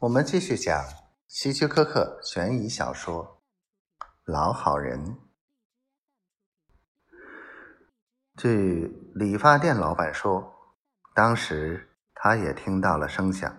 [0.00, 0.84] 我们继续讲
[1.26, 3.42] 希区柯克悬疑小说
[4.24, 5.04] 《老好人》。
[8.36, 10.54] 据理发店老板说，
[11.16, 13.52] 当时他也听到了声响，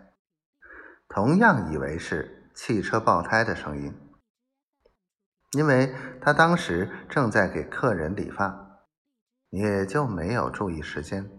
[1.10, 3.94] 同样以为是汽车爆胎的声音，
[5.52, 8.86] 因为他当时正在给客人理发，
[9.50, 11.30] 也就没有注意时间，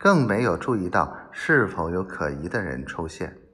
[0.00, 3.45] 更没有注意到是否有可疑的人出现。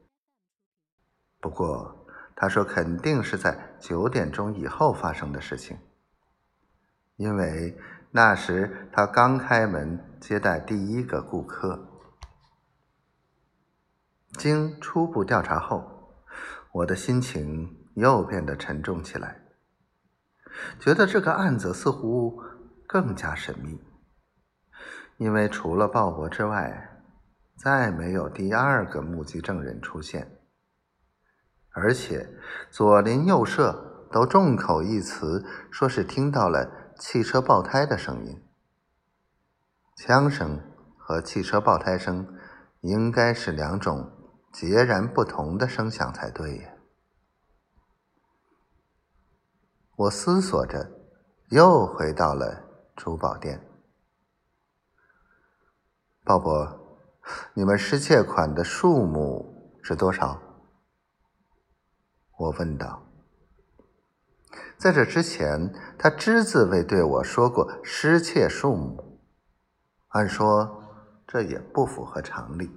[1.43, 2.07] 不过，
[2.37, 5.77] 他说肯定是在九点钟以后发生的事情，
[7.17, 7.77] 因为
[8.13, 11.89] 那时他刚开门接待第一个顾客。
[14.39, 16.15] 经初步调查后，
[16.71, 19.43] 我的心情又变得沉重起来，
[20.79, 22.41] 觉得这个案子似乎
[22.87, 23.81] 更加神秘，
[25.17, 27.03] 因为除了鲍勃之外，
[27.57, 30.39] 再没有第二个目击证人出现。
[31.75, 32.29] 而且，
[32.71, 38.43] 左邻右舍都众口一词，说是听到了汽车爆胎的声音。
[39.97, 40.61] 枪声
[40.99, 42.27] 和汽车爆胎声
[42.81, 44.11] 应该是两种
[44.53, 46.75] 截然不同的声响才对呀。
[49.97, 50.91] 我思索着，
[51.49, 52.65] 又回到了
[52.97, 53.67] 珠宝店。
[56.25, 56.79] 鲍勃，
[57.55, 60.41] 你们失窃款的数目是多少？
[62.43, 63.07] 我问道
[64.77, 69.21] ：“在这之前，他只字未对我说过失窃数目。
[70.09, 70.83] 按说，
[71.25, 72.69] 这也不符合常理。”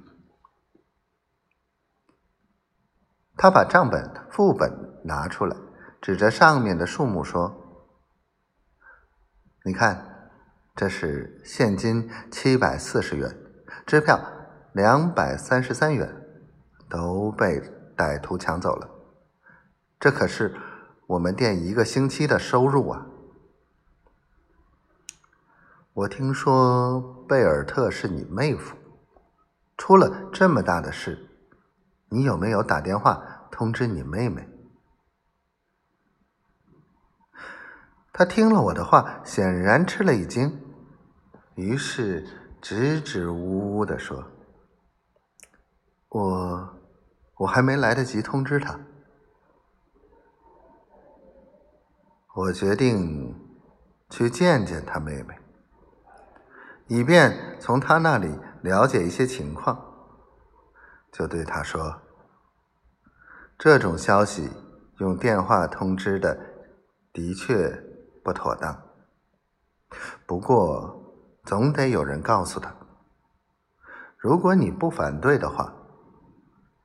[3.35, 4.71] 他把账本副本
[5.03, 5.57] 拿出来，
[5.99, 7.51] 指着上面的数目说
[9.65, 10.29] ：“你看，
[10.75, 13.35] 这是现金七百四十元，
[13.87, 14.19] 支票
[14.73, 16.07] 两百三十三元，
[16.87, 17.59] 都被
[17.97, 18.89] 歹徒抢走了。”
[19.99, 20.55] 这可是
[21.07, 23.07] 我们店一个星期的收入啊！
[25.93, 28.75] 我听说贝尔特是你妹夫，
[29.77, 31.29] 出了这么大的事，
[32.09, 34.47] 你有没有打电话通知你妹妹？
[38.11, 40.61] 他听了我的话，显然吃了一惊，
[41.55, 42.27] 于是
[42.61, 44.31] 支支吾吾的说
[46.09, 46.77] ：“我
[47.37, 48.79] 我还没来得及通知他。”
[52.35, 53.33] 我决定
[54.09, 55.39] 去见见他妹妹，
[56.87, 59.81] 以便从他那里了解一些情况。
[61.13, 62.01] 就对他说
[63.57, 64.49] ：“这种消息
[64.97, 66.37] 用电话通知的
[67.13, 67.69] 的确
[68.21, 68.83] 不妥当，
[70.25, 72.75] 不过总得有人告诉他。
[74.17, 75.73] 如果你不反对的话，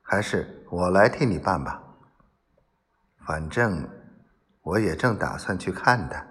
[0.01, 1.83] 还是我来替你办吧，
[3.27, 3.85] 反正。”
[4.63, 6.30] 我也正打算去看他。